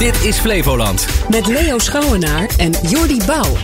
[0.00, 1.06] Dit is Flevoland.
[1.28, 3.56] Met Leo Schouwenaar en Jordi Bouw.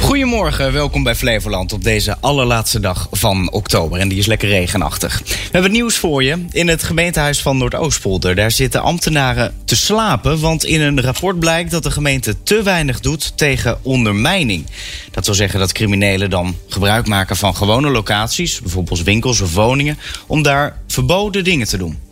[0.00, 3.98] Goedemorgen, welkom bij Flevoland op deze allerlaatste dag van oktober.
[3.98, 5.22] En die is lekker regenachtig.
[5.24, 6.44] We hebben nieuws voor je.
[6.50, 8.34] In het gemeentehuis van Noordoostpolder.
[8.34, 10.40] Daar zitten ambtenaren te slapen.
[10.40, 14.66] Want in een rapport blijkt dat de gemeente te weinig doet tegen ondermijning.
[15.10, 19.98] Dat wil zeggen dat criminelen dan gebruik maken van gewone locaties, bijvoorbeeld winkels of woningen,
[20.26, 22.03] om daar verboden dingen te doen.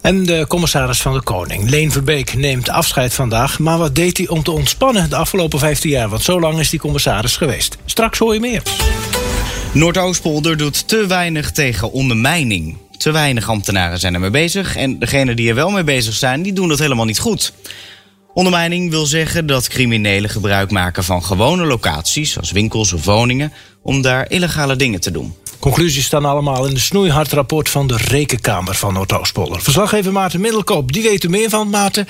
[0.00, 3.58] En de commissaris van de Koning, Leen Verbeek, neemt afscheid vandaag.
[3.58, 6.08] Maar wat deed hij om te ontspannen de afgelopen 15 jaar?
[6.08, 7.76] Want zo lang is die commissaris geweest.
[7.84, 8.62] Straks hoor je meer.
[9.72, 12.76] Noordoostpolder doet te weinig tegen ondermijning.
[12.96, 14.76] Te weinig ambtenaren zijn ermee bezig.
[14.76, 17.52] En degenen die er wel mee bezig zijn, die doen dat helemaal niet goed.
[18.34, 24.02] Ondermijning wil zeggen dat criminelen gebruik maken van gewone locaties, zoals winkels of woningen, om
[24.02, 25.34] daar illegale dingen te doen.
[25.58, 29.62] Conclusies staan allemaal in de snoeihard rapport van de Rekenkamer van Noordoostpolder.
[29.62, 31.70] Verslaggever Maarten Middelkoop, die weet er meer van.
[31.70, 32.08] Maarten,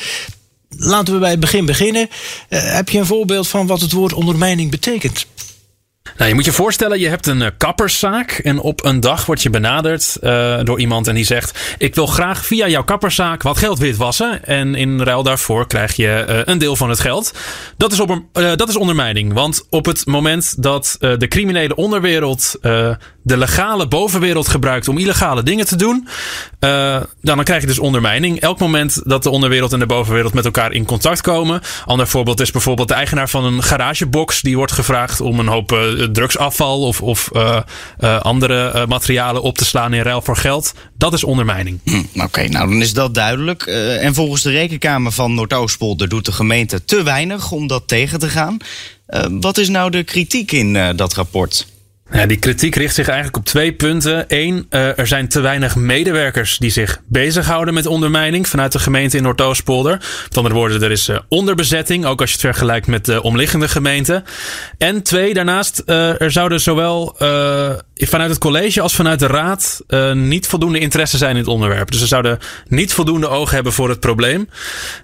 [0.69, 2.09] laten we bij het begin beginnen.
[2.49, 5.27] Uh, heb je een voorbeeld van wat het woord ondermijning betekent?
[6.17, 8.31] Nou, je moet je voorstellen, je hebt een uh, kapperszaak.
[8.31, 12.07] En op een dag word je benaderd uh, door iemand en die zegt: Ik wil
[12.07, 14.45] graag via jouw kapperszaak wat geld witwassen.
[14.45, 17.33] En in ruil daarvoor krijg je een deel van het geld.
[17.77, 19.33] Dat is, op dat is ondermijning.
[19.33, 22.55] Want op het moment dat de criminele onderwereld
[23.29, 26.09] de legale bovenwereld gebruikt om illegale dingen te doen,
[26.59, 28.41] dan, dan krijg je dus ondermijning.
[28.41, 31.61] Elk moment dat de onderwereld en de bovenwereld met elkaar in contact komen.
[31.87, 34.41] Ander voorbeeld is bijvoorbeeld de eigenaar van een garagebox.
[34.41, 35.69] Die wordt gevraagd om een hoop
[36.13, 37.61] drugsafval of, uh,
[38.01, 40.75] uh, andere uh, materialen op te slaan in ruil voor geld.
[40.97, 41.81] Dat is ondermijning.
[41.85, 43.63] Hm, Oké, nou dan is dat duidelijk.
[43.63, 48.29] en volgens de Rekenkamer van Noordoostpolder doet de gemeente te weinig om dat tegen te
[48.29, 48.57] gaan.
[49.41, 51.67] wat is nou de kritiek in dat rapport?
[52.13, 54.25] Ja, die kritiek richt zich eigenlijk op twee punten.
[54.29, 59.17] Eén, uh, er zijn te weinig medewerkers die zich bezighouden met ondermijning vanuit de gemeente
[59.17, 59.93] in Noordoostpolder.
[60.25, 63.69] Met andere woorden, er is uh, onderbezetting, ook als je het vergelijkt met de omliggende
[63.69, 64.25] gemeenten.
[64.79, 67.17] En twee, daarnaast, uh, er zouden zowel
[67.95, 69.81] vanuit het college als vanuit de raad
[70.15, 71.91] niet voldoende interesse zijn in het onderwerp.
[71.91, 74.49] Dus ze zouden niet voldoende oog hebben voor het probleem.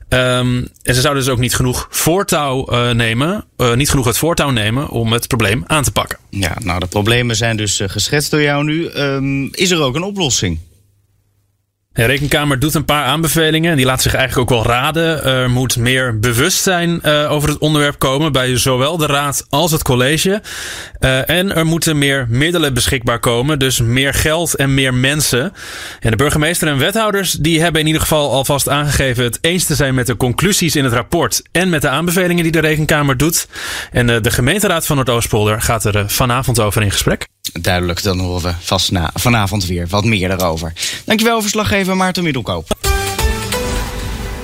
[0.08, 3.44] Um, en ze zouden dus ook niet genoeg voortouw nemen,
[3.74, 6.23] niet genoeg het voortouw nemen om het probleem aan te pakken.
[6.40, 8.88] Ja, nou dat problemen zijn dus uh, geschetst door jou nu.
[8.88, 10.58] Um, is er ook een oplossing?
[11.94, 13.70] De Rekenkamer doet een paar aanbevelingen.
[13.70, 15.24] En die laat zich eigenlijk ook wel raden.
[15.24, 19.82] Er moet meer bewustzijn uh, over het onderwerp komen bij zowel de raad als het
[19.82, 20.42] college.
[21.00, 23.58] Uh, en er moeten meer middelen beschikbaar komen.
[23.58, 25.52] Dus meer geld en meer mensen.
[26.00, 29.74] En de burgemeester en wethouders die hebben in ieder geval alvast aangegeven het eens te
[29.74, 31.42] zijn met de conclusies in het rapport.
[31.52, 33.48] En met de aanbevelingen die de Rekenkamer doet.
[33.92, 37.26] En uh, de gemeenteraad van Noordoostpolder gaat er vanavond over in gesprek.
[37.60, 40.72] Duidelijk, dan horen we vast na, vanavond weer wat meer daarover.
[41.04, 42.76] Dankjewel, verslaggever Maarten Middelkoop.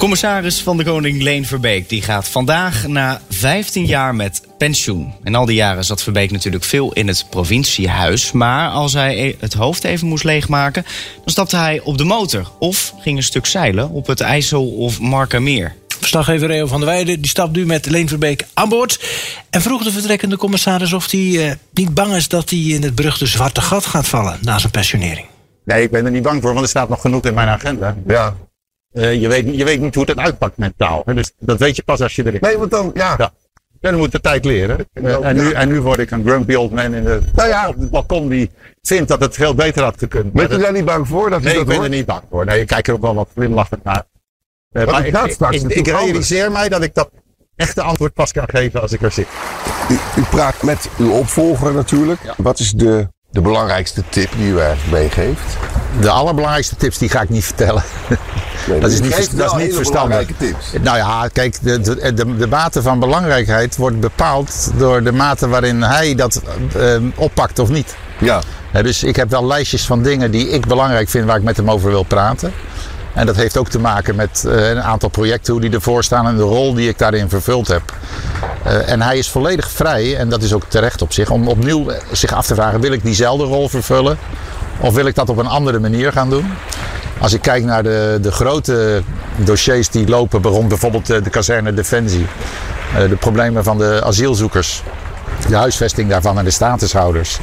[0.01, 5.13] Commissaris van de Koning Leen Verbeek die gaat vandaag na 15 jaar met pensioen.
[5.23, 8.33] En al die jaren zat Verbeek natuurlijk veel in het provinciehuis.
[8.33, 10.83] Maar als hij e- het hoofd even moest leegmaken,
[11.15, 12.51] dan stapte hij op de motor.
[12.59, 15.75] Of ging een stuk zeilen op het IJssel of Markermeer.
[16.11, 19.05] Verslaggever Reo van der Weijden die stapt nu met Leen Verbeek aan boord.
[19.51, 22.95] En vroeg de vertrekkende commissaris of hij uh, niet bang is dat hij in het
[22.95, 25.27] beruchte zwarte gat gaat vallen na zijn pensionering.
[25.65, 27.97] Nee, ik ben er niet bang voor, want er staat nog genoeg in mijn agenda.
[28.07, 28.37] Ja.
[28.93, 31.03] Uh, je, weet, je weet niet hoe het uitpakt mentaal.
[31.05, 31.15] Hè?
[31.15, 33.15] Dus dat weet je pas als je erin Nee, want dan, ja.
[33.19, 33.33] ja.
[33.81, 34.89] Dan moet de tijd leren.
[34.95, 37.69] Uh, en, nu, en nu word ik een grumpy old man in de, nou ja.
[37.69, 38.51] op het balkon die
[38.83, 40.33] vindt dat het veel beter had gekund.
[40.33, 41.31] Ben je daar niet bang voor?
[41.31, 41.89] Dat nee, dat ik ben hoort?
[41.89, 42.45] er niet bang voor.
[42.45, 44.05] Nee, ik kijk er ook wel wat glimlachend naar.
[44.73, 47.11] Uh, maar ik, ik, ik, ik realiseer mij dat ik dat
[47.57, 49.27] echte antwoord pas kan geven als ik er zit.
[49.89, 52.21] U, u praat met uw opvolger natuurlijk.
[52.25, 52.35] Ja.
[52.37, 55.57] Wat is de, de belangrijkste tip die u eigenlijk meegeeft?
[56.01, 57.83] De allerbelangrijkste tips die ga ik niet vertellen.
[58.69, 60.29] Nee, dat is niet, dat is niet verstandig.
[60.37, 60.73] Tips.
[60.81, 65.49] Nou ja, kijk, de, de, de, de, mate van belangrijkheid wordt bepaald door de mate
[65.49, 66.43] waarin hij dat
[66.77, 67.97] uh, oppakt of niet.
[68.19, 68.43] Ja.
[68.73, 68.83] ja.
[68.83, 71.71] Dus ik heb wel lijstjes van dingen die ik belangrijk vind waar ik met hem
[71.71, 72.53] over wil praten.
[73.15, 76.27] En dat heeft ook te maken met uh, een aantal projecten, hoe die ervoor staan
[76.27, 77.83] en de rol die ik daarin vervuld heb.
[78.67, 81.87] Uh, en hij is volledig vrij, en dat is ook terecht op zich, om opnieuw
[82.13, 84.19] zich af te vragen: wil ik diezelfde rol vervullen?
[84.81, 86.53] Of wil ik dat op een andere manier gaan doen?
[87.19, 89.03] Als ik kijk naar de, de grote
[89.37, 92.27] dossiers die lopen rond bijvoorbeeld de kazerne Defensie,
[93.09, 94.83] de problemen van de asielzoekers,
[95.49, 97.39] de huisvesting daarvan en de statushouders.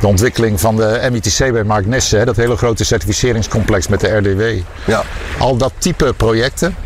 [0.00, 4.42] De ontwikkeling van de MITC bij Mark Nesse, dat hele grote certificeringscomplex met de RDW.
[4.86, 5.02] Ja.
[5.38, 6.76] Al dat type projecten,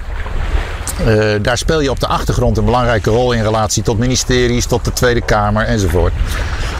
[1.06, 4.84] uh, daar speel je op de achtergrond een belangrijke rol in relatie tot ministeries, tot
[4.84, 6.12] de Tweede Kamer enzovoort.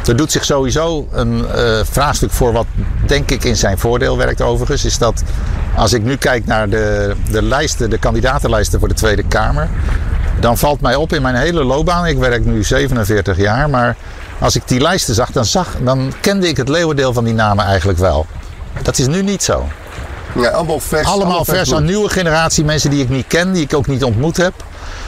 [0.07, 2.67] Er doet zich sowieso een uh, vraagstuk voor wat
[3.07, 4.85] denk ik in zijn voordeel werkt overigens.
[4.85, 5.23] Is dat
[5.77, 9.69] Als ik nu kijk naar de, de lijsten, de kandidatenlijsten voor de Tweede Kamer,
[10.41, 12.07] dan valt mij op in mijn hele loopbaan.
[12.07, 13.97] Ik werk nu 47 jaar, maar
[14.41, 17.65] als ik die lijsten zag, dan, zag, dan kende ik het leeuwendeel van die namen
[17.65, 18.27] eigenlijk wel.
[18.83, 19.67] Dat is nu niet zo.
[20.35, 21.07] Ja, allemaal vers.
[21.07, 24.37] Allemaal vers aan nieuwe generatie mensen die ik niet ken, die ik ook niet ontmoet
[24.37, 24.53] heb.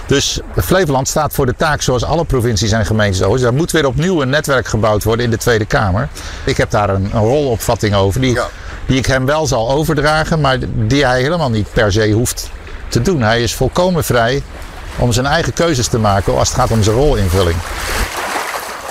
[0.07, 3.39] Dus Flevoland staat voor de taak, zoals alle provincies en gemeentes ook.
[3.39, 6.09] Er moet weer opnieuw een netwerk gebouwd worden in de Tweede Kamer.
[6.45, 8.47] Ik heb daar een, een rolopvatting over, die, Ja.
[8.87, 12.51] die ik hem wel zal overdragen, maar die hij helemaal niet per se hoeft
[12.89, 13.23] te doen.
[13.23, 14.43] Hij is volkomen vrij
[14.99, 17.57] om zijn eigen keuzes te maken als het gaat om zijn rolinvulling.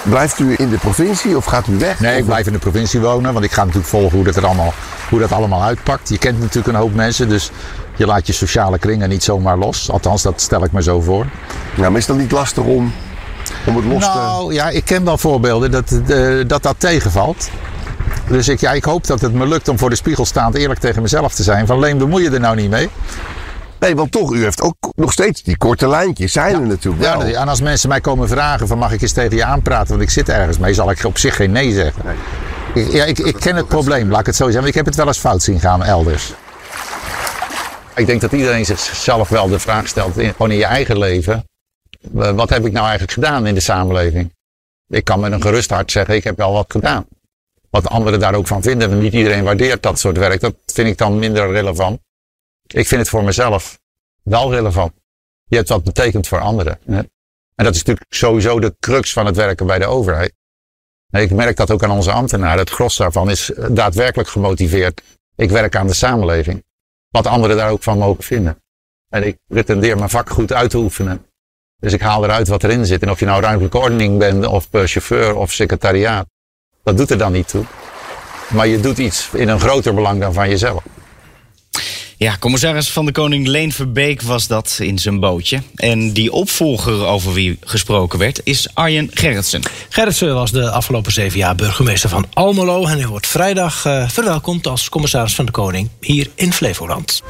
[0.03, 1.99] Blijft u in de provincie of gaat u weg?
[1.99, 4.45] Nee, ik blijf in de provincie wonen, want ik ga natuurlijk volgen hoe dat, er
[4.45, 4.73] allemaal,
[5.09, 6.09] hoe dat allemaal uitpakt.
[6.09, 7.51] Je kent natuurlijk een hoop mensen, dus
[7.95, 9.91] je laat je sociale kringen niet zomaar los.
[9.91, 11.25] Althans, dat stel ik me zo voor.
[11.75, 12.93] Ja, maar is dat niet lastig om,
[13.65, 14.17] om het los te...
[14.17, 17.49] Nou ja, ik ken wel voorbeelden dat eh, dat, dat tegenvalt.
[18.27, 20.79] Dus ik, ja, ik hoop dat het me lukt om voor de spiegel staand eerlijk
[20.79, 21.67] tegen mezelf te zijn.
[21.67, 22.89] Van Leem, bemoei je er nou niet mee.
[23.79, 26.31] Nee, want toch, u heeft ook nog steeds die korte lijntjes.
[26.31, 27.27] Zijn er natuurlijk Ja, wel.
[27.27, 30.09] en als mensen mij komen vragen van mag ik eens tegen je aanpraten, want ik
[30.09, 32.03] zit ergens mee, zal ik op zich geen nee zeggen.
[32.73, 34.67] Ik, ja, ik, ik ken het probleem, laat ik het zo zeggen.
[34.69, 36.33] Ik heb het wel eens fout zien gaan elders.
[37.95, 41.43] Ik denk dat iedereen zichzelf wel de vraag stelt, in, gewoon in je eigen leven.
[42.11, 44.33] Wat heb ik nou eigenlijk gedaan in de samenleving?
[44.87, 47.05] Ik kan met een gerust hart zeggen, ik heb wel wat gedaan.
[47.69, 50.41] Wat anderen daar ook van vinden, want niet iedereen waardeert dat soort werk.
[50.41, 51.99] Dat vind ik dan minder relevant.
[52.73, 53.79] Ik vind het voor mezelf
[54.23, 54.93] wel relevant.
[55.45, 56.79] Je hebt wat betekend voor anderen.
[57.55, 60.33] En dat is natuurlijk sowieso de crux van het werken bij de overheid.
[61.11, 62.59] Ik merk dat ook aan onze ambtenaren.
[62.59, 65.01] Het gros daarvan is eh, daadwerkelijk gemotiveerd.
[65.35, 66.63] Ik werk aan de samenleving.
[67.09, 68.63] Wat anderen daar ook van mogen vinden.
[69.09, 71.25] En ik pretendeer mijn vak goed uit te oefenen.
[71.79, 73.01] Dus ik haal eruit wat erin zit.
[73.01, 76.27] En of je nou ruimtelijke ordening bent, of chauffeur, of secretariaat.
[76.83, 77.65] Dat doet er dan niet toe.
[78.53, 80.83] Maar je doet iets in een groter belang dan van jezelf.
[82.19, 85.61] Ja, commissaris van de Koning Leen Verbeek was dat in zijn bootje.
[85.75, 89.61] En die opvolger over wie gesproken werd is Arjen Gerritsen.
[89.89, 92.85] Gerritsen was de afgelopen zeven jaar burgemeester van Almelo.
[92.85, 97.21] En hij wordt vrijdag eh, verwelkomd als commissaris van de Koning hier in Flevoland.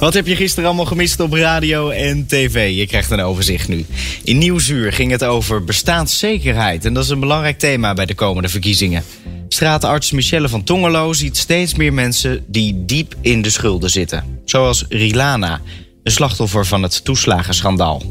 [0.00, 2.76] Wat heb je gisteren allemaal gemist op radio en tv?
[2.76, 3.86] Je krijgt een overzicht nu.
[4.24, 6.84] In Nieuwsuur ging het over bestaanszekerheid.
[6.84, 9.02] En dat is een belangrijk thema bij de komende verkiezingen.
[9.48, 14.40] Straatarts Michelle van Tongelo ziet steeds meer mensen die diep in de schulden zitten.
[14.44, 15.60] Zoals Rilana,
[16.02, 18.02] een slachtoffer van het toeslagenschandaal.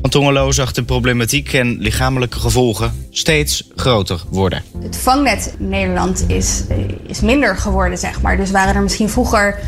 [0.00, 4.62] Van Tongelo zag de problematiek en lichamelijke gevolgen steeds groter worden.
[4.82, 6.62] Het vangnet Nederland is,
[7.06, 8.36] is minder geworden, zeg maar.
[8.36, 9.58] Dus waren er misschien vroeger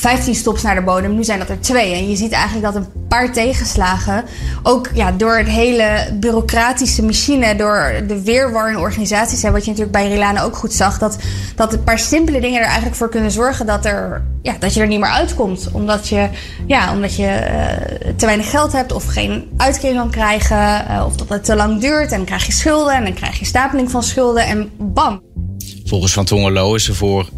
[0.00, 1.94] 15 stops naar de bodem, nu zijn dat er twee.
[1.94, 4.24] En je ziet eigenlijk dat een paar tegenslagen,
[4.62, 9.96] ook ja, door het hele bureaucratische machine, door de weerwar organisaties, hè, wat je natuurlijk
[9.96, 11.18] bij Rilana ook goed zag, dat,
[11.56, 14.80] dat een paar simpele dingen er eigenlijk voor kunnen zorgen dat, er, ja, dat je
[14.80, 15.68] er niet meer uitkomt.
[15.72, 16.28] Omdat je,
[16.66, 21.16] ja, omdat je eh, te weinig geld hebt of geen uitkering kan krijgen, eh, of
[21.16, 23.90] dat het te lang duurt en dan krijg je schulden en dan krijg je stapeling
[23.90, 25.20] van schulden en bam,
[25.88, 27.28] Volgens Van Tongelo is er voor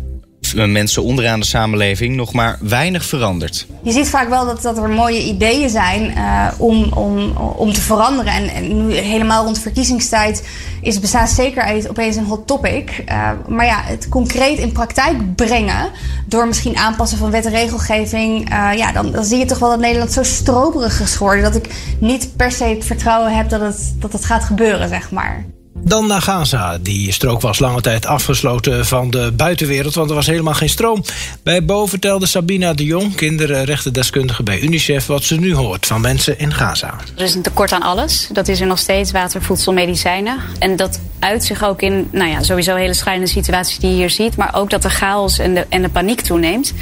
[0.55, 3.67] mensen onderaan de samenleving nog maar weinig veranderd.
[3.83, 7.81] Je ziet vaak wel dat, dat er mooie ideeën zijn eh, om, om, om te
[7.81, 8.33] veranderen.
[8.33, 10.49] En, nu helemaal rond verkiezingstijd
[10.81, 13.03] is bestaanszekerheid opeens een hot topic.
[13.07, 15.91] Eh, maar ja, het concreet in praktijk brengen
[16.27, 18.51] door misschien aanpassen van wet en regelgeving.
[18.51, 21.55] eh, ja, dan, dan zie je toch wel dat Nederland zo stroperig is geworden dat
[21.55, 25.45] ik niet per se het vertrouwen heb dat het, dat het gaat gebeuren, zeg maar.
[25.75, 26.79] Dan naar Gaza.
[26.79, 31.05] Die strook was lange tijd afgesloten van de buitenwereld, want er was helemaal geen stroom.
[31.43, 36.39] Bij Bo vertelde Sabina de Jong, kinderrechtendeskundige bij UNICEF, wat ze nu hoort van mensen
[36.39, 36.95] in Gaza.
[37.17, 38.29] Er is een tekort aan alles.
[38.33, 40.39] Dat is er nog steeds, water, voedsel, medicijnen.
[40.59, 44.11] En dat uit zich ook in, nou ja, sowieso hele schrijnende situaties die je hier
[44.11, 44.37] ziet.
[44.37, 46.75] Maar ook dat de chaos en de, en de paniek toeneemt.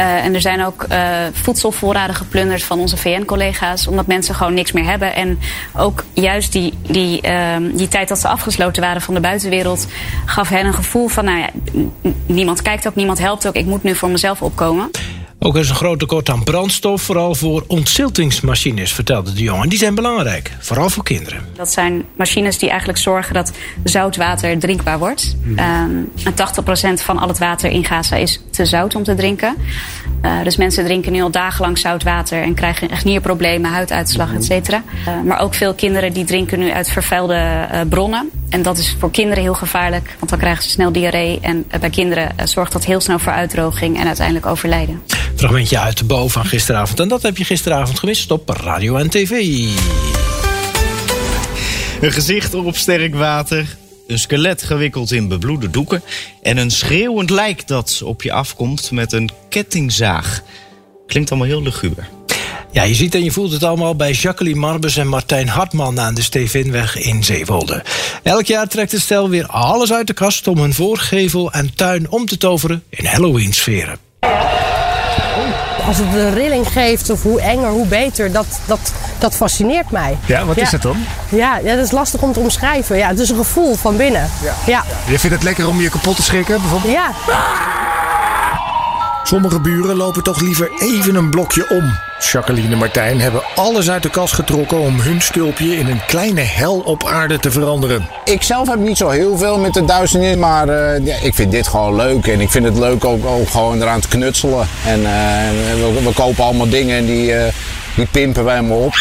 [0.00, 3.86] Uh, en er zijn ook uh, voedselvoorraden geplunderd van onze VN-collega's.
[3.86, 5.14] Omdat mensen gewoon niks meer hebben.
[5.14, 5.38] En
[5.76, 9.86] ook juist die, die, uh, die tijd dat ze afgesloten waren van de buitenwereld...
[10.26, 11.48] gaf hen een gevoel van, nou ja,
[12.26, 13.54] niemand kijkt ook, niemand helpt ook.
[13.54, 14.90] Ik moet nu voor mezelf opkomen.
[15.42, 19.68] Ook is een groot tekort aan brandstof, vooral voor ontziltingsmachines, vertelde de jongen.
[19.68, 21.40] Die zijn belangrijk, vooral voor kinderen.
[21.56, 23.52] Dat zijn machines die eigenlijk zorgen dat
[23.84, 25.36] zoutwater drinkbaar wordt.
[25.56, 26.32] En 80%
[26.94, 29.56] van al het water in Gaza is te zout om te drinken.
[30.24, 34.44] Uh, dus mensen drinken nu al dagenlang zout water en krijgen echt nierproblemen, huiduitslag, et
[34.44, 34.82] cetera.
[35.08, 38.30] Uh, maar ook veel kinderen die drinken nu uit vervuilde uh, bronnen.
[38.50, 41.38] En dat is voor kinderen heel gevaarlijk, want dan krijgen ze snel diarree.
[41.40, 45.02] En bij kinderen zorgt dat heel snel voor uitdroging en uiteindelijk overlijden.
[45.36, 47.00] Fragmentje uit de boven van gisteravond.
[47.00, 49.30] En dat heb je gisteravond gemist op radio en tv.
[52.00, 53.76] Een gezicht op sterk water.
[54.06, 56.02] een skelet gewikkeld in bebloede doeken
[56.42, 60.42] en een schreeuwend lijk dat op je afkomt met een kettingzaag.
[61.06, 62.08] Klinkt allemaal heel luguber.
[62.72, 66.14] Ja, je ziet en je voelt het allemaal bij Jacqueline Marbus en Martijn Hartman aan
[66.14, 67.82] de Stevinweg in Zeewolde.
[68.22, 72.10] Elk jaar trekt het stel weer alles uit de kast om hun voorgevel en tuin
[72.10, 73.98] om te toveren in Halloween-sferen.
[75.86, 80.18] Als het een rilling geeft of hoe enger, hoe beter, dat, dat, dat fascineert mij.
[80.26, 80.96] Ja, wat is het dan?
[81.28, 82.96] Ja, ja, dat is lastig om te omschrijven.
[82.96, 84.30] Ja, het is een gevoel van binnen.
[84.66, 84.84] Ja.
[85.08, 86.92] Je vindt het lekker om je kapot te schrikken, bijvoorbeeld?
[86.92, 87.12] Ja.
[89.24, 92.09] Sommige buren lopen toch liever even een blokje om.
[92.20, 96.40] Jacqueline en Martijn hebben alles uit de kast getrokken om hun stulpje in een kleine
[96.40, 98.08] hel op aarde te veranderen.
[98.24, 101.50] Ik zelf heb niet zo heel veel met de duisternis, maar eh, ja, ik vind
[101.50, 102.26] dit gewoon leuk.
[102.26, 104.68] En ik vind het leuk ook, ook gewoon eraan te knutselen.
[104.86, 107.52] En eh, we, we kopen allemaal dingen en die, eh,
[107.96, 108.94] die pimpen wij maar op.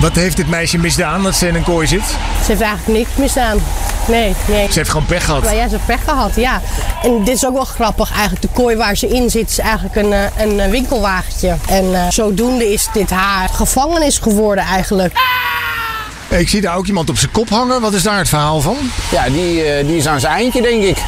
[0.00, 2.06] Wat heeft dit meisje misdaan dat ze in een kooi zit?
[2.44, 3.58] Ze heeft eigenlijk niks misdaan.
[4.06, 4.66] Nee, nee.
[4.72, 5.42] Ze heeft gewoon pech gehad.
[5.42, 6.60] Maar ja, ze heeft pech gehad, ja.
[7.02, 8.42] En dit is ook wel grappig eigenlijk.
[8.42, 11.56] De kooi waar ze in zit is eigenlijk een, eh, een eh, winkelwagentje.
[11.68, 15.18] En eh, zodoende is dit haar gevangenis geworden eigenlijk.
[16.28, 17.80] Ik zie daar ook iemand op zijn kop hangen.
[17.80, 18.76] Wat is daar het verhaal van?
[19.10, 20.98] Ja, die, eh, die is aan zijn eindje, denk ik.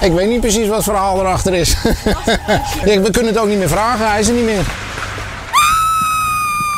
[0.00, 1.74] Ik weet niet precies wat het verhaal erachter is.
[2.84, 4.64] Ja, we kunnen het ook niet meer vragen, hij is er niet meer.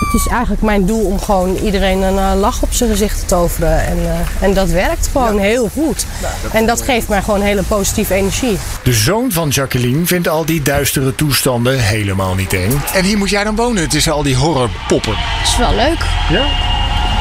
[0.07, 3.27] Het is eigenlijk mijn doel om gewoon iedereen een eh, lach op zijn gezicht te
[3.27, 3.87] toveren.
[3.87, 6.07] En, eh, en dat werkt gewoon heel goed.
[6.53, 8.59] En dat geeft mij gewoon hele positieve energie.
[8.83, 12.83] De zoon van Jacqueline vindt al die duistere toestanden helemaal niet eng.
[12.95, 15.17] En hier moet jij dan wonen tussen al die horrorpoppen.
[15.43, 16.05] is wel leuk.
[16.31, 16.47] Ja?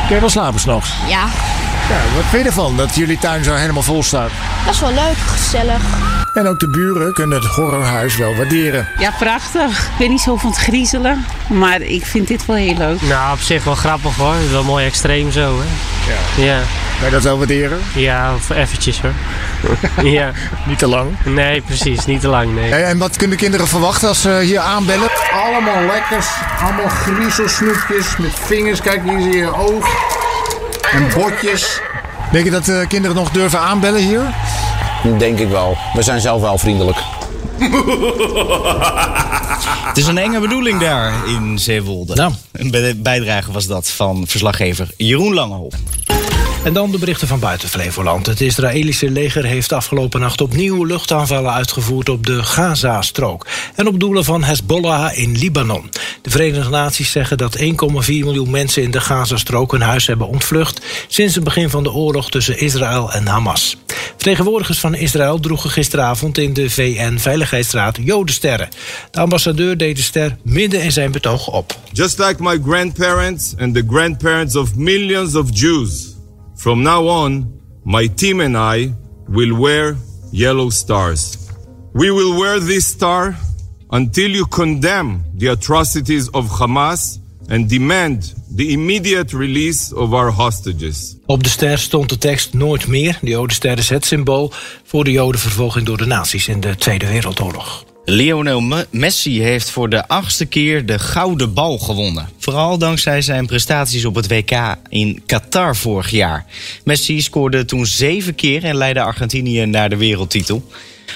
[0.06, 0.90] Kun je wel slapen s'nachts?
[1.08, 1.28] Ja,
[1.90, 4.30] Ja, wat vind je ervan dat jullie tuin zo helemaal vol staat?
[4.66, 5.82] dat is wel leuk, gezellig.
[6.34, 8.88] En ook de buren kunnen het horrorhuis wel waarderen.
[8.98, 9.80] Ja, prachtig.
[9.86, 13.02] Ik ben niet zo van het griezelen, maar ik vind dit wel heel leuk.
[13.02, 14.36] Nou, op zich wel grappig hoor.
[14.52, 15.66] Wel mooi extreem zo, hè?
[16.12, 16.46] Ja.
[16.46, 16.60] Ja.
[16.98, 17.80] Kan je dat wel waarderen?
[17.96, 19.14] Ja, eventjes hoor.
[20.18, 20.32] ja.
[20.66, 21.10] Niet te lang?
[21.26, 22.06] Nee, precies.
[22.06, 22.74] Niet te lang, nee.
[22.74, 25.10] En wat kunnen kinderen verwachten als ze hier aanbellen?
[25.34, 26.28] Allemaal lekkers,
[26.62, 28.82] allemaal griezelsnoepjes met vingers.
[28.82, 29.88] Kijk, hier zie je oog.
[30.96, 31.82] En botjes.
[32.32, 34.22] Denk je dat eh, kinderen nog durven aanbellen hier?
[35.18, 35.78] Denk ik wel.
[35.94, 36.98] We zijn zelf wel vriendelijk.
[39.88, 42.16] Het is een enge bedoeling daar in Zeewolde.
[42.16, 42.34] Nou.
[42.52, 45.72] Een bij- bijdrage was dat van verslaggever Jeroen Langehol.
[46.66, 48.26] En dan de berichten van buiten Flevoland.
[48.26, 53.48] Het Israëlische leger heeft afgelopen nacht opnieuw luchtaanvallen uitgevoerd op de Gaza-strook.
[53.76, 55.90] En op doelen van Hezbollah in Libanon.
[56.22, 57.66] De Verenigde Naties zeggen dat 1,4
[58.06, 60.86] miljoen mensen in de Gaza-strook hun huis hebben ontvlucht.
[61.08, 63.78] sinds het begin van de oorlog tussen Israël en Hamas.
[64.10, 68.70] Vertegenwoordigers van Israël droegen gisteravond in de VN-veiligheidsraad Jodensterren.
[69.12, 71.78] De ambassadeur deed de ster midden in zijn betoog op.
[71.92, 76.15] Just like my grandparents and the grandparents of millions of Jews,
[76.56, 78.94] from now on, my team and I
[79.28, 79.96] will wear
[80.32, 81.38] yellow stars.
[81.94, 83.38] We will wear this star
[83.90, 87.20] until you condemn the atrocities of Hamas
[87.50, 91.16] and demand the immediate release of our hostages.
[91.26, 93.18] Op de ster stond de tekst Nooit meer.
[93.22, 94.52] De Jodenster is het symbool
[94.84, 97.95] voor de Jodenvervolging door de nazi's in de Tweede Wereldoorlog.
[98.06, 102.30] Lionel Me- Messi heeft voor de achtste keer de gouden bal gewonnen.
[102.38, 104.52] Vooral dankzij zijn prestaties op het WK
[104.90, 106.46] in Qatar vorig jaar.
[106.84, 110.70] Messi scoorde toen zeven keer en leidde Argentinië naar de wereldtitel.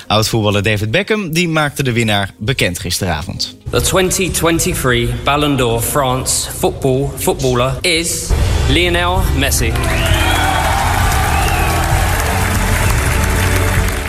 [0.08, 3.56] Oud-voetballer David Beckham die maakte de winnaar bekend gisteravond.
[3.70, 8.28] The 2023 Ballon d'Or France football footballer is
[8.70, 9.72] Lionel Messi.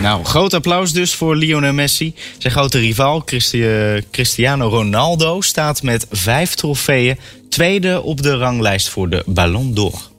[0.01, 2.15] Nou, groot applaus dus voor Lionel Messi.
[2.39, 9.09] Zijn grote rivaal Christi- Cristiano Ronaldo staat met vijf trofeeën tweede op de ranglijst voor
[9.09, 10.10] de Ballon d'Or.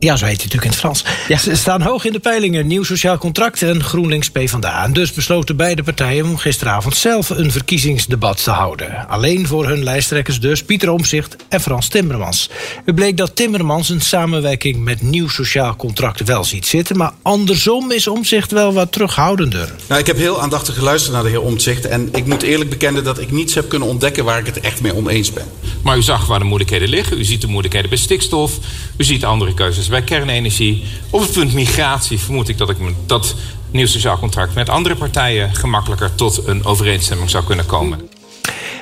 [0.00, 1.04] Ja, zo heet hij natuurlijk in het Frans.
[1.42, 2.66] Ze staan hoog in de peilingen.
[2.66, 4.84] Nieuw sociaal contract en GroenLinks PvdA.
[4.84, 9.08] En dus besloten beide partijen om gisteravond zelf een verkiezingsdebat te houden.
[9.08, 12.50] Alleen voor hun lijsttrekkers dus Pieter Omzicht en Frans Timmermans.
[12.84, 16.96] Het bleek dat Timmermans een samenwerking met Nieuw sociaal contract wel ziet zitten.
[16.96, 19.74] Maar andersom is Omzicht wel wat terughoudender.
[19.88, 21.86] Nou, ik heb heel aandachtig geluisterd naar de heer Omtzigt.
[21.86, 24.80] En ik moet eerlijk bekennen dat ik niets heb kunnen ontdekken waar ik het echt
[24.80, 25.46] mee oneens ben.
[25.82, 27.18] Maar u zag waar de moeilijkheden liggen.
[27.18, 28.58] U ziet de moeilijkheden bij stikstof.
[28.96, 30.84] U ziet andere keuzes bij kernenergie.
[31.10, 32.76] Op het punt migratie vermoed ik dat ik
[33.06, 33.34] dat
[33.70, 38.08] nieuw sociaal contract met andere partijen gemakkelijker tot een overeenstemming zou kunnen komen.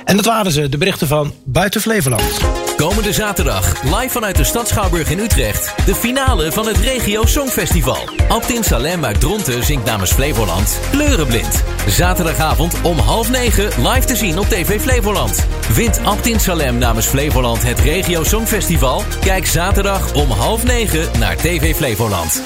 [0.07, 2.39] En dat waren ze, de berichten van Buiten Flevoland.
[2.77, 5.75] Komende zaterdag, live vanuit de stad Schouwburg in Utrecht.
[5.87, 8.09] De finale van het Regio Songfestival.
[8.29, 11.65] Abtin Salem uit Dronten zingt namens Flevoland Kleurenblind.
[11.89, 15.47] Zaterdagavond om half negen live te zien op TV Flevoland.
[15.75, 19.03] Wint Abtin Salem namens Flevoland het Regio Songfestival?
[19.21, 22.43] Kijk zaterdag om half negen naar TV Flevoland.